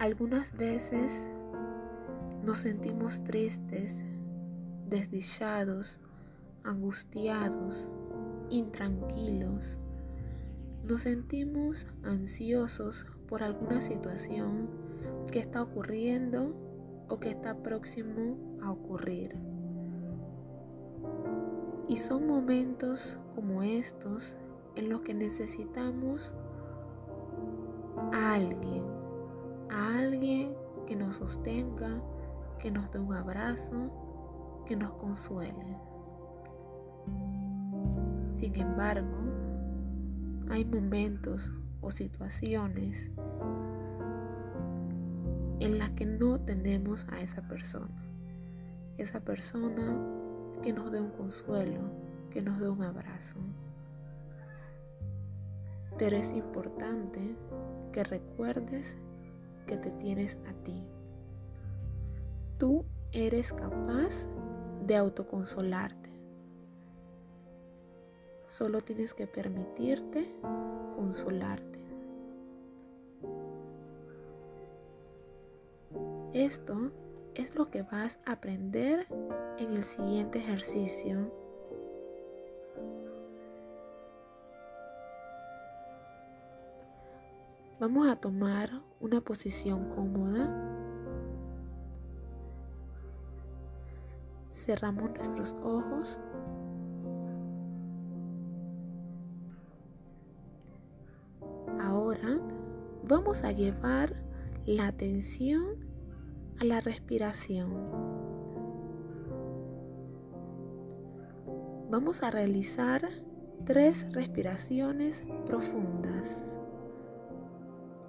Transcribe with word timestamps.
Algunas 0.00 0.56
veces 0.56 1.28
nos 2.42 2.60
sentimos 2.60 3.22
tristes, 3.22 4.02
desdichados, 4.88 6.00
angustiados, 6.64 7.90
intranquilos. 8.48 9.76
Nos 10.88 11.02
sentimos 11.02 11.86
ansiosos 12.02 13.04
por 13.28 13.42
alguna 13.42 13.82
situación 13.82 14.70
que 15.30 15.38
está 15.38 15.62
ocurriendo 15.62 16.56
o 17.10 17.20
que 17.20 17.28
está 17.28 17.62
próximo 17.62 18.38
a 18.62 18.72
ocurrir. 18.72 19.36
Y 21.88 21.98
son 21.98 22.26
momentos 22.26 23.18
como 23.34 23.62
estos 23.62 24.38
en 24.76 24.88
los 24.88 25.02
que 25.02 25.12
necesitamos 25.12 26.32
a 28.14 28.32
alguien, 28.32 28.89
alguien 29.98 30.54
que 30.86 30.96
nos 30.96 31.16
sostenga, 31.16 32.02
que 32.58 32.70
nos 32.70 32.90
dé 32.90 32.98
un 32.98 33.14
abrazo, 33.14 34.64
que 34.66 34.76
nos 34.76 34.92
consuele. 34.92 35.76
Sin 38.34 38.56
embargo, 38.56 39.18
hay 40.50 40.64
momentos 40.64 41.52
o 41.80 41.90
situaciones 41.90 43.10
en 45.60 45.78
las 45.78 45.90
que 45.90 46.06
no 46.06 46.40
tenemos 46.40 47.06
a 47.08 47.20
esa 47.20 47.46
persona. 47.46 48.02
Esa 48.98 49.20
persona 49.20 49.96
que 50.62 50.72
nos 50.72 50.90
dé 50.90 51.00
un 51.00 51.10
consuelo, 51.10 51.80
que 52.30 52.42
nos 52.42 52.58
dé 52.58 52.68
un 52.68 52.82
abrazo. 52.82 53.36
Pero 55.98 56.16
es 56.16 56.32
importante 56.32 57.36
que 57.92 58.04
recuerdes 58.04 58.96
que 59.70 59.78
te 59.78 59.92
tienes 59.92 60.36
a 60.48 60.52
ti. 60.64 60.82
Tú 62.58 62.84
eres 63.12 63.52
capaz 63.52 64.26
de 64.84 64.96
autoconsolarte. 64.96 66.10
Solo 68.44 68.80
tienes 68.80 69.14
que 69.14 69.28
permitirte 69.28 70.28
consolarte. 70.92 71.78
Esto 76.32 76.90
es 77.36 77.54
lo 77.54 77.70
que 77.70 77.82
vas 77.82 78.18
a 78.26 78.32
aprender 78.32 79.06
en 79.58 79.70
el 79.76 79.84
siguiente 79.84 80.40
ejercicio. 80.40 81.32
Vamos 87.80 88.06
a 88.08 88.16
tomar 88.16 88.82
una 89.00 89.22
posición 89.22 89.88
cómoda. 89.88 90.54
Cerramos 94.50 95.14
nuestros 95.14 95.56
ojos. 95.62 96.20
Ahora 101.80 102.38
vamos 103.08 103.44
a 103.44 103.52
llevar 103.52 104.14
la 104.66 104.88
atención 104.88 105.78
a 106.60 106.64
la 106.64 106.82
respiración. 106.82 107.72
Vamos 111.90 112.22
a 112.22 112.30
realizar 112.30 113.08
tres 113.64 114.12
respiraciones 114.12 115.24
profundas 115.46 116.59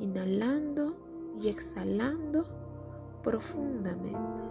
inhalando 0.02 0.96
y 1.40 1.48
exhalando 1.48 2.46
profundamente. 3.24 4.42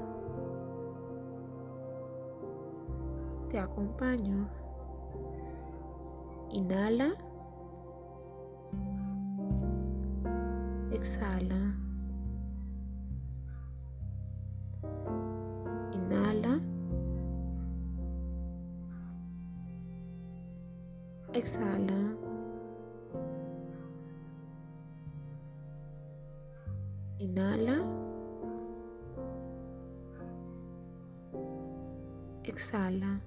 Te 3.48 3.58
acompaño. 3.58 4.48
Inhala. 6.50 7.10
Exhala. 10.92 11.74
Inhala. 15.92 16.60
Exhala. 21.32 22.19
Inhala. 27.20 27.76
Exhala. 32.44 33.20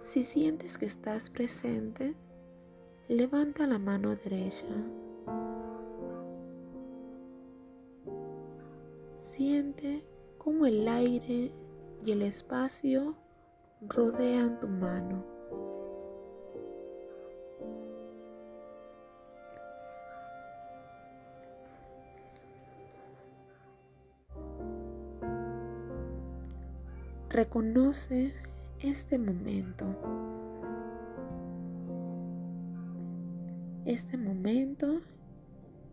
Si 0.00 0.22
sientes 0.22 0.78
que 0.78 0.86
estás 0.86 1.28
presente, 1.28 2.14
levanta 3.08 3.66
la 3.66 3.80
mano 3.80 4.14
derecha. 4.14 4.64
Siente 9.18 10.04
cómo 10.38 10.66
el 10.66 10.86
aire 10.86 11.52
y 12.04 12.12
el 12.12 12.22
espacio 12.22 13.16
rodean 13.82 14.60
tu 14.60 14.68
mano. 14.68 15.37
Reconoce 27.30 28.32
este 28.80 29.18
momento. 29.18 29.84
Este 33.84 34.16
momento 34.16 35.00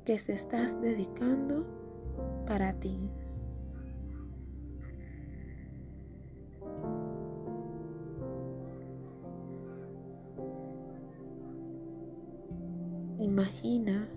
que 0.05 0.17
te 0.17 0.31
estás 0.31 0.79
dedicando 0.79 1.65
para 2.47 2.71
ti. 2.79 2.97
Imagina, 13.19 14.07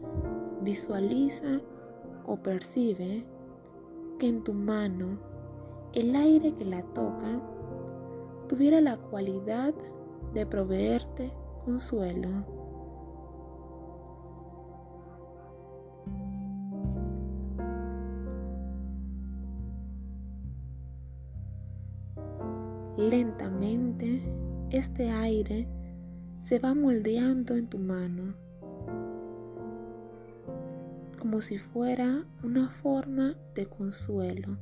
visualiza 0.62 1.60
o 2.24 2.36
percibe 2.36 3.24
que 4.20 4.28
en 4.28 4.44
tu 4.44 4.54
mano 4.54 5.27
el 5.92 6.14
aire 6.14 6.54
que 6.54 6.64
la 6.64 6.82
toca 6.82 7.40
tuviera 8.48 8.80
la 8.80 8.96
cualidad 8.96 9.74
de 10.34 10.46
proveerte 10.46 11.32
consuelo. 11.64 12.28
Lentamente, 22.96 24.20
este 24.70 25.10
aire 25.10 25.68
se 26.40 26.58
va 26.58 26.74
moldeando 26.74 27.54
en 27.54 27.68
tu 27.68 27.78
mano, 27.78 28.34
como 31.18 31.40
si 31.40 31.58
fuera 31.58 32.24
una 32.42 32.68
forma 32.70 33.36
de 33.54 33.66
consuelo. 33.66 34.58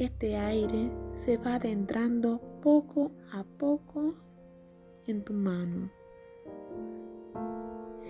Este 0.00 0.34
aire 0.34 0.90
se 1.12 1.36
va 1.36 1.56
adentrando 1.56 2.40
poco 2.62 3.12
a 3.34 3.44
poco 3.44 4.14
en 5.06 5.22
tu 5.22 5.34
mano, 5.34 5.90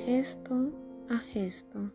gesto 0.04 0.70
a 1.08 1.18
gesto. 1.18 1.90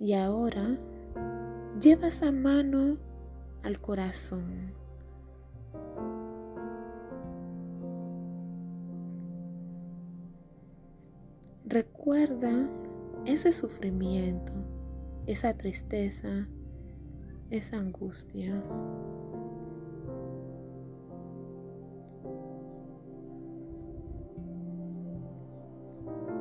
Y 0.00 0.12
ahora 0.12 0.76
lleva 1.80 2.08
esa 2.08 2.32
mano 2.32 3.05
al 3.62 3.80
corazón. 3.80 4.74
Recuerda 11.64 12.68
ese 13.24 13.52
sufrimiento, 13.52 14.52
esa 15.26 15.52
tristeza, 15.54 16.46
esa 17.50 17.78
angustia. 17.78 18.62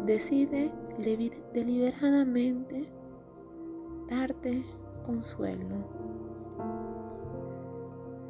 Decide 0.05 0.71
deliberadamente 1.53 2.87
darte 4.07 4.63
consuelo. 5.03 5.94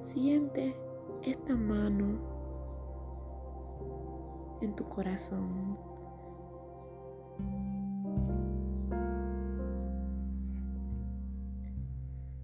Siente 0.06 0.75
esta 1.24 1.56
mano 1.56 2.19
en 4.62 4.75
tu 4.75 4.86
corazón. 4.86 5.80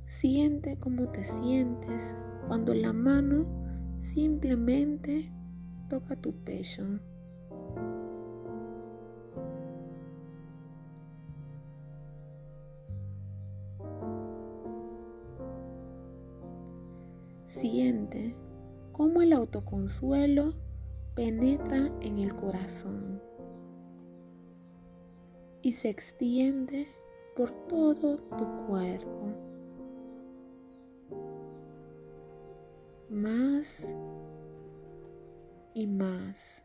Siente 0.08 0.80
cómo 0.80 1.10
te 1.10 1.24
sientes 1.24 2.16
cuando 2.48 2.74
la 2.74 2.94
mano 2.94 3.46
simplemente 4.02 5.31
toca 5.88 6.16
tu 6.16 6.34
pecho. 6.44 7.00
Siente 17.51 18.33
cómo 18.94 19.21
el 19.21 19.33
autoconsuelo 19.33 20.53
penetra 21.15 21.92
en 22.00 22.18
el 22.18 22.33
corazón 22.33 23.21
y 25.62 25.74
se 25.74 25.89
extiende 25.89 26.88
por 27.36 27.51
todo 27.68 28.15
tu 28.38 28.65
cuerpo. 28.68 29.33
Más 33.09 33.94
y 35.74 35.88
más. 35.88 36.63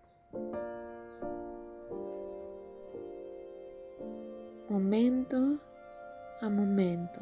Momento 4.68 5.58
a 6.40 6.48
momento. 6.48 7.20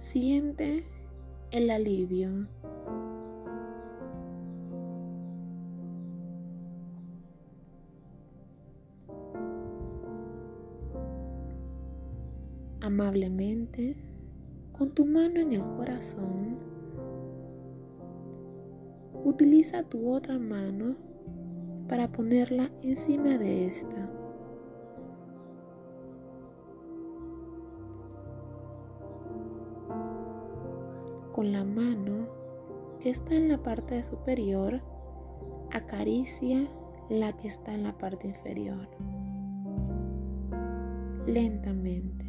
Siente 0.00 0.82
el 1.50 1.70
alivio. 1.70 2.48
Amablemente, 12.80 13.94
con 14.72 14.90
tu 14.92 15.04
mano 15.04 15.38
en 15.38 15.52
el 15.52 15.60
corazón, 15.76 16.56
utiliza 19.22 19.82
tu 19.82 20.10
otra 20.10 20.38
mano 20.38 20.96
para 21.88 22.10
ponerla 22.10 22.70
encima 22.82 23.36
de 23.36 23.66
esta. 23.66 24.19
Con 31.32 31.52
la 31.52 31.64
mano 31.64 32.28
que 33.00 33.10
está 33.10 33.34
en 33.34 33.48
la 33.48 33.62
parte 33.62 34.02
superior, 34.02 34.80
acaricia 35.72 36.68
la 37.08 37.32
que 37.32 37.48
está 37.48 37.72
en 37.72 37.84
la 37.84 37.96
parte 37.96 38.28
inferior. 38.28 38.88
Lentamente, 41.26 42.26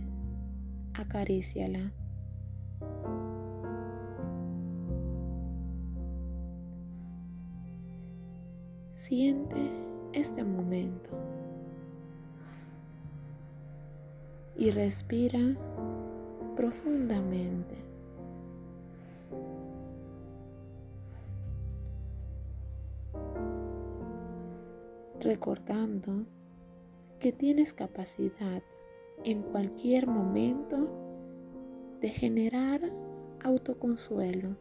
acaríciala. 0.93 1.93
Siente 8.93 9.57
este 10.13 10.43
momento 10.43 11.11
y 14.55 14.69
respira 14.71 15.39
profundamente. 16.55 17.90
Recordando 25.21 26.25
que 27.19 27.31
tienes 27.31 27.73
capacidad 27.73 28.63
en 29.23 29.43
cualquier 29.43 30.07
momento 30.07 30.89
de 31.99 32.09
generar 32.09 32.81
autoconsuelo. 33.43 34.57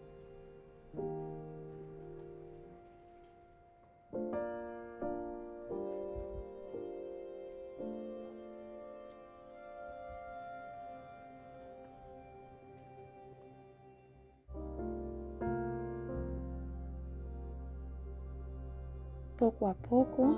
Poco 19.40 19.69
a 19.69 19.75
poco, 19.75 20.37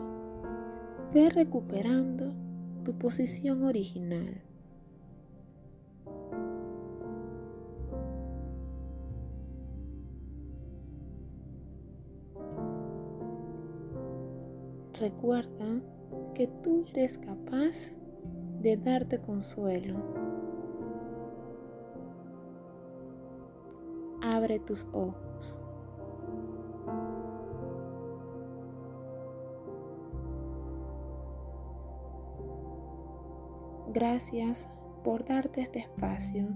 ve 1.12 1.28
recuperando 1.28 2.32
tu 2.84 2.96
posición 2.96 3.64
original. 3.64 4.40
Recuerda 15.00 15.82
que 16.36 16.46
tú 16.62 16.84
eres 16.94 17.18
capaz 17.18 17.96
de 18.60 18.76
darte 18.76 19.20
consuelo. 19.20 19.96
Abre 24.22 24.60
tus 24.60 24.86
ojos. 24.92 25.31
Gracias 33.92 34.70
por 35.04 35.24
darte 35.24 35.60
este 35.60 35.80
espacio 35.80 36.48